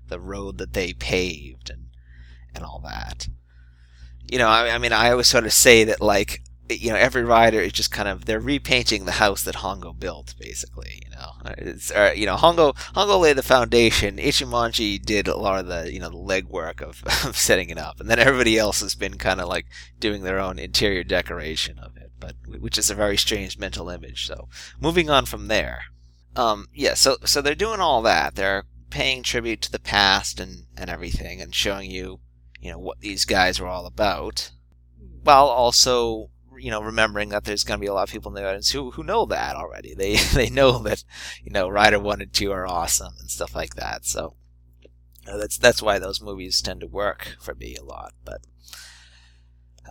[0.09, 1.87] the road that they paved and
[2.55, 3.29] and all that.
[4.31, 7.23] You know, I, I mean, I always sort of say that like you know every
[7.23, 11.33] rider is just kind of they're repainting the house that Hongo built basically you know?
[11.59, 14.17] It's or, you know Hongo Hongo laid the foundation.
[14.17, 18.01] Ichimonji did a lot of the you know the legwork of, of setting it up.
[18.01, 19.67] And then everybody else has been kind of like
[19.99, 24.27] doing their own interior decoration of it but which is a very strange mental image.
[24.27, 24.49] So
[24.81, 25.85] moving on from there
[26.37, 28.35] um yeah so so they're doing all that.
[28.35, 32.21] They're paying tribute to the past and and everything and showing you
[32.61, 34.53] you know what these guys were all about
[35.23, 38.35] while also you know, remembering that there's going to be a lot of people in
[38.35, 39.95] the audience who, who know that already.
[39.95, 41.05] They they know that
[41.43, 44.05] you know Rider One and Two are awesome and stuff like that.
[44.05, 44.35] So
[45.27, 48.13] that's that's why those movies tend to work for me a lot.
[48.25, 48.43] But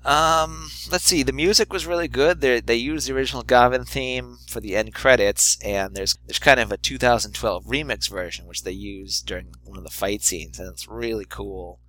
[0.06, 1.24] um, let's see.
[1.24, 2.42] The music was really good.
[2.42, 6.60] They they used the original Gavan theme for the end credits, and there's there's kind
[6.60, 10.70] of a 2012 remix version which they used during one of the fight scenes, and
[10.70, 11.80] it's really cool.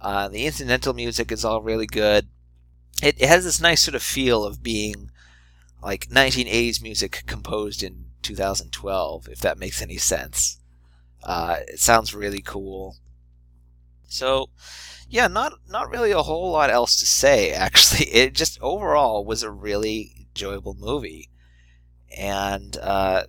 [0.00, 2.28] Uh, the incidental music is all really good
[3.02, 5.10] it, it has this nice sort of feel of being
[5.82, 10.58] like 1980s music composed in 2012, if that makes any sense.
[11.22, 12.96] Uh, it sounds really cool.
[14.08, 14.50] So,
[15.08, 17.50] yeah, not not really a whole lot else to say.
[17.52, 21.30] Actually, it just overall was a really enjoyable movie,
[22.16, 23.24] and uh,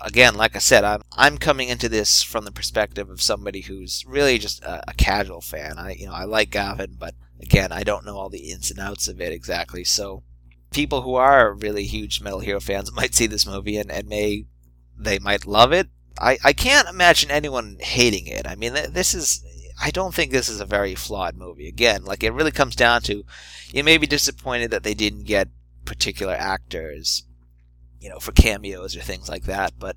[0.00, 4.04] again, like I said, I'm I'm coming into this from the perspective of somebody who's
[4.06, 5.78] really just a, a casual fan.
[5.78, 8.80] I you know I like Gavan, but Again, I don't know all the ins and
[8.80, 10.22] outs of it exactly, so
[10.70, 14.46] people who are really huge Metal Hero fans might see this movie and, and may
[14.96, 15.88] they might love it.
[16.20, 18.46] I, I can't imagine anyone hating it.
[18.46, 19.44] I mean, this is
[19.80, 21.68] I don't think this is a very flawed movie.
[21.68, 23.24] Again, like it really comes down to
[23.72, 25.48] you may be disappointed that they didn't get
[25.84, 27.24] particular actors,
[28.00, 29.74] you know, for cameos or things like that.
[29.78, 29.96] But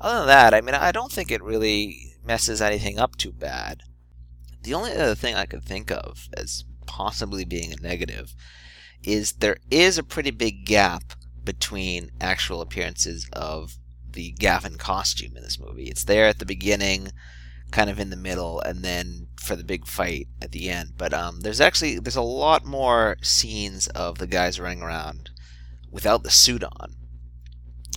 [0.00, 3.82] other than that, I mean, I don't think it really messes anything up too bad.
[4.62, 8.34] The only other thing I could think of as possibly being a negative
[9.02, 11.14] is there is a pretty big gap
[11.44, 13.76] between actual appearances of
[14.12, 15.88] the Gavan costume in this movie.
[15.88, 17.08] It's there at the beginning,
[17.70, 20.92] kind of in the middle, and then for the big fight at the end.
[20.96, 25.30] But um, there's actually there's a lot more scenes of the guys running around
[25.90, 26.94] without the suit on.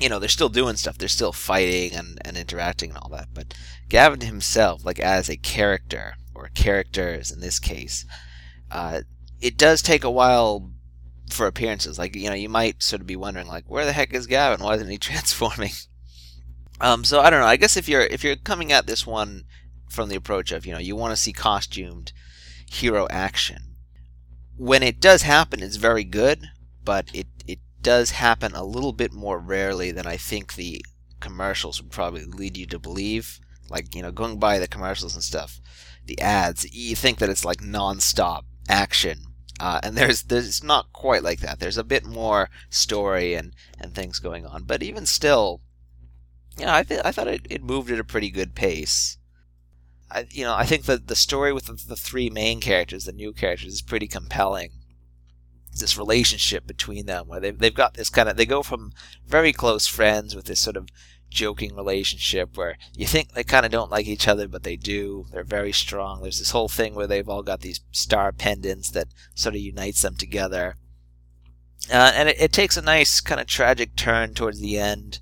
[0.01, 0.97] You know, they're still doing stuff.
[0.97, 3.29] They're still fighting and, and interacting and all that.
[3.33, 3.53] But
[3.87, 8.05] Gavan himself, like as a character, or characters in this case,
[8.75, 9.01] uh,
[9.39, 10.69] it does take a while
[11.29, 11.97] for appearances.
[11.97, 14.61] Like, you know, you might sort of be wondering, like, where the heck is Gavan?
[14.61, 15.71] Why isn't he transforming?
[16.81, 17.45] Um, so I don't know.
[17.45, 19.45] I guess if you're if you're coming at this one
[19.89, 22.11] from the approach of, you know, you want to see costumed
[22.69, 23.75] hero action,
[24.57, 26.49] when it does happen, it's very good,
[26.83, 30.83] but it it does happen a little bit more rarely than I think the
[31.21, 33.39] commercials would probably lead you to believe.
[33.69, 35.61] Like, you know, going by the commercials and stuff,
[36.05, 39.19] the ads, you think that it's like non-stop action.
[39.59, 41.59] Uh, and there's there's not quite like that.
[41.59, 44.63] There's a bit more story and, and things going on.
[44.63, 45.61] But even still,
[46.57, 49.17] you know, I th- I thought it, it moved at a pretty good pace.
[50.11, 53.13] I you know I think that the story with the, the three main characters, the
[53.13, 54.71] new characters, is pretty compelling.
[55.77, 58.91] This relationship between them, where they've they've got this kind of they go from
[59.25, 60.87] very close friends with this sort of
[61.35, 65.27] joking relationship where you think they kind of don't like each other, but they do.
[65.31, 66.21] They're very strong.
[66.21, 70.01] There's this whole thing where they've all got these star pendants that sort of unites
[70.01, 70.77] them together.
[71.91, 75.19] Uh, and it, it, takes a nice kind of tragic turn towards the end.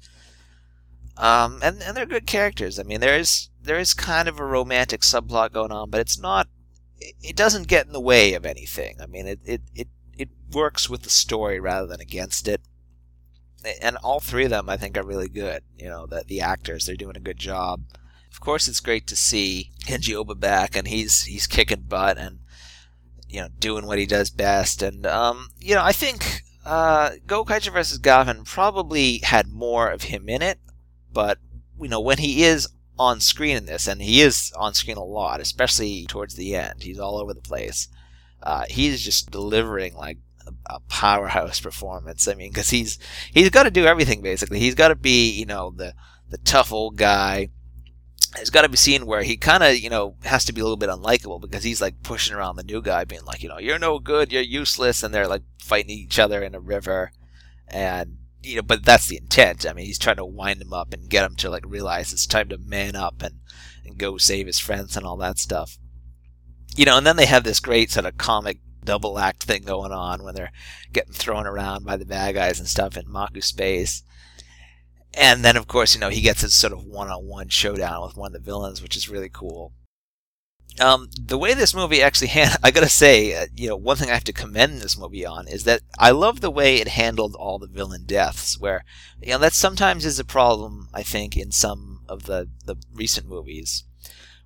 [1.18, 2.80] Um, and, and they're good characters.
[2.80, 6.18] I mean, there is there is kind of a romantic subplot going on, but it's
[6.18, 6.48] not.
[7.22, 8.98] It doesn't get in the way of anything.
[9.02, 12.62] I mean, it it, it, it works with the story rather than against it
[13.82, 15.64] and all three of them I think are really good.
[15.78, 17.82] You know, the the actors they're doing a good job.
[18.32, 22.40] Of course, it's great to see Kenji Oba back, and he's he's kicking butt and
[23.30, 24.82] you know doing what he does best.
[24.82, 30.30] And um, you know, I think uh, Gokaiger versus Gavan probably had more of him
[30.30, 30.60] in it,
[31.12, 31.40] but
[31.80, 35.04] you know when he is on screen in this, and he is on screen a
[35.04, 36.84] lot, especially towards the end.
[36.84, 37.88] He's all over the place.
[38.42, 40.18] Uh, he's just delivering like
[40.66, 42.28] a powerhouse performance.
[42.28, 43.00] I mean, because he's
[43.34, 44.60] he's got to do everything basically.
[44.60, 45.94] He's got to be you know the
[46.30, 47.50] the tough old guy.
[48.36, 50.64] There's got to be seen where he kind of you know has to be a
[50.64, 53.60] little bit unlikable because he's like pushing around the new guy, being like you know
[53.60, 57.12] you're no good, you're useless, and they're like fighting each other in a river,
[57.68, 59.66] and you know but that's the intent.
[59.68, 62.26] I mean, he's trying to wind him up and get him to like realize it's
[62.26, 63.36] time to man up and
[63.86, 65.78] and go save his friends and all that stuff.
[66.76, 69.92] You know, and then they have this great sort of comic double act thing going
[69.92, 70.52] on when they're
[70.92, 74.04] getting thrown around by the bad guys and stuff in Makuu space.
[75.14, 78.02] And then, of course, you know, he gets his sort of one on one showdown
[78.04, 79.74] with one of the villains, which is really cool.
[80.80, 84.10] Um, the way this movie actually, hand- I gotta say, uh, you know, one thing
[84.10, 87.36] I have to commend this movie on is that I love the way it handled
[87.36, 88.60] all the villain deaths.
[88.60, 88.84] Where,
[89.22, 93.28] you know, that sometimes is a problem, I think, in some of the, the recent
[93.28, 93.84] movies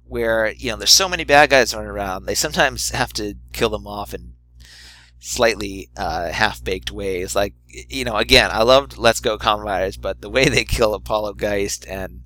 [0.07, 2.25] where you know there's so many bad guys running around.
[2.25, 4.33] They sometimes have to kill them off in
[5.19, 7.35] slightly uh, half-baked ways.
[7.35, 10.93] Like you know, again, I loved Let's Go Kamen Riders, but the way they kill
[10.93, 12.23] Apollo Geist and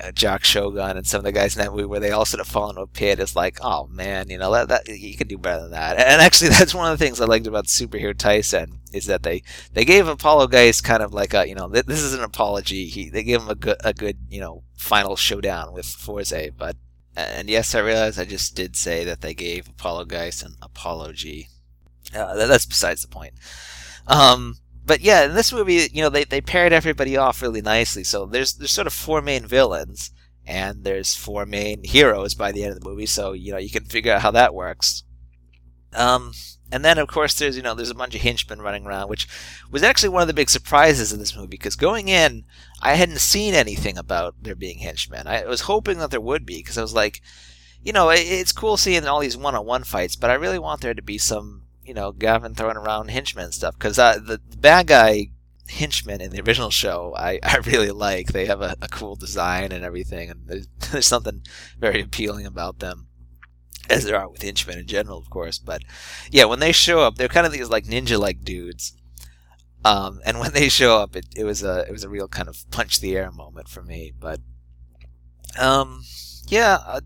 [0.00, 2.40] uh, Jock Shogun and some of the guys in that movie where they all sort
[2.40, 5.28] of fall into a pit is like, oh man, you know that, that you can
[5.28, 5.98] do better than that.
[6.12, 9.42] And actually, that's one of the things I liked about Superhero Taisen is that they
[9.72, 12.86] they gave Apollo Geist kind of like a you know th- this is an apology.
[12.86, 16.76] He they gave him a good a good you know final showdown with Fourze, but
[17.16, 21.48] and yes, I realize I just did say that they gave Apollo Geist an apology.
[22.14, 23.34] Uh, that's besides the point.
[24.06, 28.04] Um, but yeah, in this movie, you know, they, they paired everybody off really nicely.
[28.04, 30.10] So there's there's sort of four main villains,
[30.46, 33.06] and there's four main heroes by the end of the movie.
[33.06, 35.04] So you know, you can figure out how that works.
[35.94, 36.32] Um,
[36.72, 39.28] and then of course there's you know there's a bunch of henchmen running around, which
[39.70, 42.44] was actually one of the big surprises in this movie because going in
[42.80, 45.26] I hadn't seen anything about there being henchmen.
[45.26, 47.20] I was hoping that there would be because I was like,
[47.84, 51.02] you know, it's cool seeing all these one-on-one fights, but I really want there to
[51.02, 55.28] be some you know Gavan throwing around henchmen stuff because uh, the, the bad guy
[55.68, 58.28] henchmen in the original show I, I really like.
[58.28, 61.42] They have a, a cool design and everything, and there's, there's something
[61.78, 63.08] very appealing about them
[63.90, 65.58] as there are with henchmen in general, of course.
[65.58, 65.82] But
[66.30, 68.94] yeah, when they show up, they're kind of these like ninja-like dudes.
[69.84, 72.48] Um, and when they show up, it, it was a it was a real kind
[72.48, 74.12] of punch the air moment for me.
[74.18, 74.40] But
[75.58, 76.04] um,
[76.46, 77.00] yeah, uh,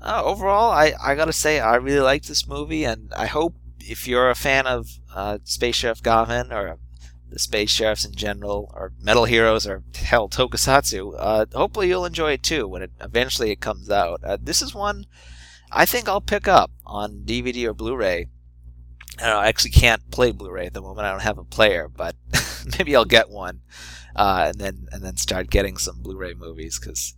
[0.00, 4.08] uh, overall, I, I gotta say I really like this movie, and I hope if
[4.08, 6.78] you're a fan of uh, Space Sheriff Gavan or
[7.28, 12.32] the Space Sheriffs in general, or Metal Heroes, or hell Tokusatsu, uh, hopefully you'll enjoy
[12.32, 14.22] it too when it eventually it comes out.
[14.22, 15.06] Uh, this is one
[15.72, 18.28] I think I'll pick up on DVD or Blu-ray.
[19.18, 21.06] I, know, I actually can't play Blu-ray at the moment.
[21.06, 22.14] I don't have a player, but
[22.78, 23.62] maybe I'll get one,
[24.14, 27.14] uh, and then and then start getting some Blu-ray movies because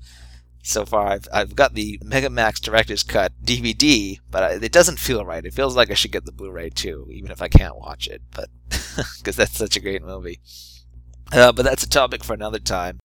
[0.63, 5.25] so far I've I've got the Mega Max Director's Cut DVD, but it doesn't feel
[5.25, 5.45] right.
[5.45, 8.23] It feels like I should get the Blu-ray too, even if I can't watch it,
[8.31, 8.49] but
[9.19, 10.41] because that's such a great movie.
[11.33, 13.01] Uh, but that's a topic for another time.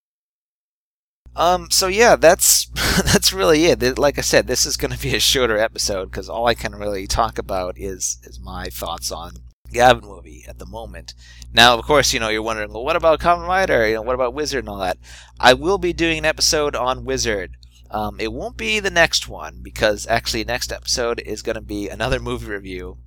[1.36, 2.66] Um, so yeah, that's
[3.04, 3.98] that's really it.
[3.98, 6.76] Like I said, this is going to be a shorter episode because all I can
[6.76, 9.34] really talk about is is my thoughts on
[9.72, 11.14] Gavan movie at the moment.
[11.54, 13.88] Now, of course, you know you're wondering, well, what about Kamen Rider?
[13.88, 14.98] You know, what about Wizard and all that?
[15.40, 17.56] I will be doing an episode on Wizard.
[17.92, 21.90] Um, it won't be the next one because actually, next episode is going to be
[21.90, 22.98] another movie review.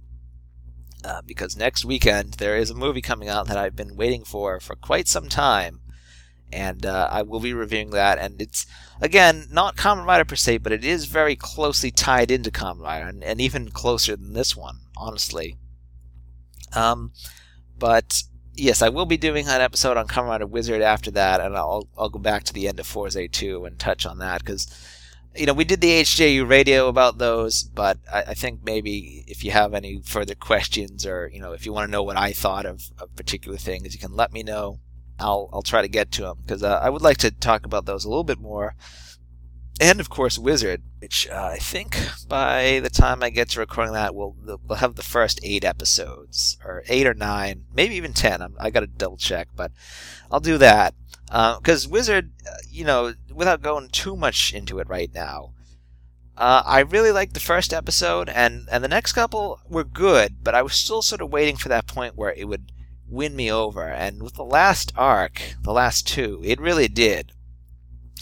[1.05, 4.61] Uh, because next weekend there is a movie coming out that I've been waiting for
[4.61, 5.81] for quite some time
[6.53, 8.19] and uh, I will be reviewing that.
[8.19, 8.67] And it's
[9.01, 13.09] again not Kamen Rider per se, but it is very closely tied into Kamen Rider,
[13.09, 15.57] and, and even closer than this one, honestly.
[16.75, 17.13] Um,
[17.79, 18.23] but
[18.55, 21.89] yes, I will be doing an episode on Kamen Rider Wizard after that, and I'll
[21.97, 24.69] I'll go back to the end of Fourze 2 and touch on that because.
[25.35, 29.43] You know, we did the HJU radio about those, but I, I, think maybe if
[29.43, 32.33] you have any further questions or, you know, if you want to know what I
[32.33, 34.81] thought of, of particular things, you can let me know
[35.23, 37.87] I'll I'll try to get to them because uh, I would like to talk about
[37.87, 38.75] those a little bit more.
[39.81, 41.97] And of course, Wizard, which uh, I think
[42.29, 46.59] by the time I get to recording that, we'll we'll have the first eight episodes,
[46.65, 48.43] or eight or nine, maybe even ten.
[48.43, 49.73] I'm, i got to double check, but
[50.31, 50.95] I'll do that
[51.27, 55.55] because uh, Wizard, uh, you know, without going too much into it right now,
[56.37, 60.55] uh, I really liked the first episode, and and the next couple were good, but
[60.55, 62.71] I was still sort of waiting for that point where it would
[63.13, 63.87] win me over.
[63.87, 67.33] And with the last arc, the last two, it really did.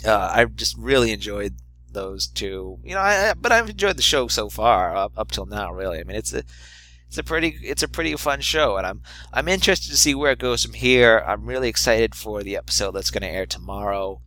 [0.04, 1.54] Uh, I just really enjoyed
[1.92, 2.78] those two.
[2.82, 5.72] You know, I, but I've enjoyed the show so far up, up till now.
[5.72, 6.42] Really, I mean, it's a
[7.06, 10.32] it's a pretty it's a pretty fun show, and I'm I'm interested to see where
[10.32, 11.22] it goes from here.
[11.26, 14.20] I'm really excited for the episode that's going to air tomorrow,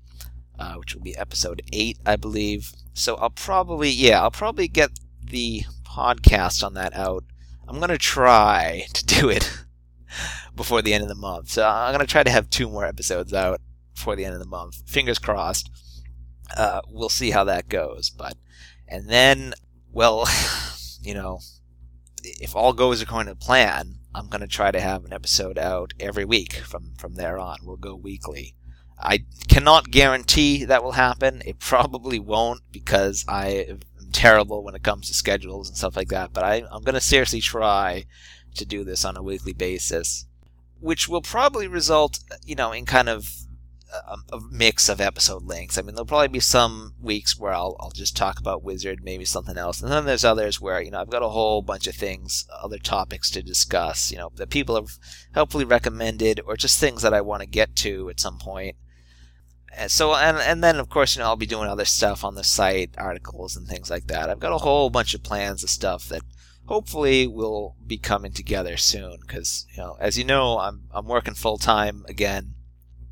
[0.60, 2.72] uh, which will be episode eight, I believe.
[2.94, 4.92] So I'll probably yeah I'll probably get
[5.24, 7.24] the podcast on that out.
[7.68, 9.50] I'm gonna try to do it
[10.56, 11.50] before the end of the month.
[11.50, 13.62] So I'm going to try to have two more episodes out
[13.94, 14.88] before the end of the month.
[14.88, 15.70] Fingers crossed.
[16.56, 18.10] Uh, we'll see how that goes.
[18.10, 18.36] But
[18.88, 19.54] and then,
[19.92, 20.28] well,
[21.02, 21.40] you know,
[22.24, 25.94] if all goes according to plan, I'm going to try to have an episode out
[26.00, 27.58] every week from from there on.
[27.64, 28.56] We'll go weekly.
[29.00, 31.42] I cannot guarantee that will happen.
[31.46, 33.80] It probably won't because I am
[34.14, 36.32] terrible when it comes to schedules and stuff like that.
[36.32, 38.06] But I, I'm going to seriously try
[38.56, 40.26] to do this on a weekly basis,
[40.84, 43.30] which will probably result, you know, in kind of
[44.32, 45.78] a, mix of episode lengths.
[45.78, 49.24] I mean, there'll probably be some weeks where I'll, I'll just talk about Wizard, maybe
[49.24, 51.96] something else, and then there's others where you know I've got a whole bunch of
[51.96, 54.90] things, other topics to discuss, you know, that people have
[55.34, 58.76] hopefully recommended, or just things that I want to get to at some point.
[59.76, 62.36] And so and and then of course you know I'll be doing other stuff on
[62.36, 64.30] the site, articles and things like that.
[64.30, 66.24] I've got a whole bunch of plans of stuff that
[66.66, 71.34] hopefully we'll be coming together soon because you know as you know i'm i'm working
[71.34, 72.56] full time again.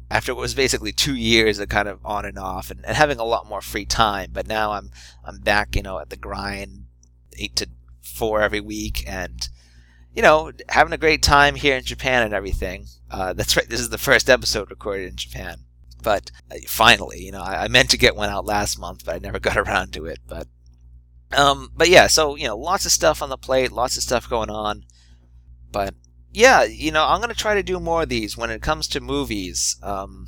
[0.10, 3.18] After what was basically two years of kind of on and off and, and having
[3.18, 4.92] a lot more free time but now i'm
[5.24, 6.86] i'm back you know at the grind
[7.38, 7.70] eight to
[8.02, 9.48] four every week and
[10.14, 12.88] you know having a great time here in japan and everything.
[13.10, 15.60] Uh, that's right this is the first episode recorded in japan
[16.04, 19.16] but uh, finally you know I, I meant to get one out last month but
[19.16, 20.48] i never got around to it but
[21.34, 24.30] um, but yeah, so you know, lots of stuff on the plate, lots of stuff
[24.30, 24.86] going on.
[25.72, 25.96] But
[26.32, 29.02] yeah, you know, I'm gonna try to do more of these when it comes to
[29.02, 29.78] movies.
[29.82, 30.28] Um,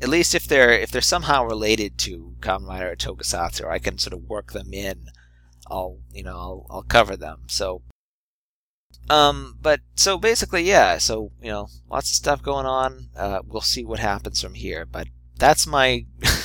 [0.00, 3.78] at least if they're if they're somehow related to Kamen Rider or Tokusatsu, or I
[3.78, 5.06] can sort of work them in.
[5.68, 7.44] I'll you know I'll I'll cover them.
[7.48, 7.82] So
[9.08, 10.98] um, but so basically, yeah.
[10.98, 13.10] So you know, lots of stuff going on.
[13.16, 14.84] Uh, we'll see what happens from here.
[14.84, 16.06] But that's my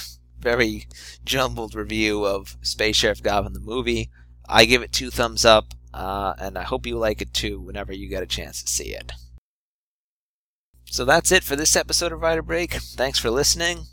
[0.42, 0.88] very
[1.24, 4.10] jumbled review of Space Sheriff Gavan the movie.
[4.48, 7.94] I give it two thumbs up, uh, and I hope you like it too whenever
[7.94, 9.12] you get a chance to see it.
[10.86, 12.74] So that's it for this episode of Rider Break.
[12.74, 13.86] Thanks for listening.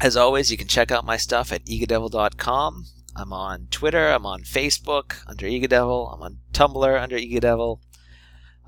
[0.00, 2.84] As always, you can check out my stuff at egadevil.com.
[3.18, 7.80] I'm on Twitter, I'm on Facebook under Egadevil, I'm on Tumblr under Egadevil,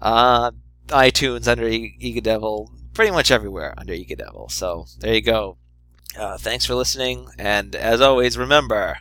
[0.01, 0.51] uh,
[0.87, 4.51] iTunes under Egadevil, pretty much everywhere under Egadevil.
[4.51, 5.59] So there you go.
[6.17, 8.99] Uh, thanks for listening, and as always, remember.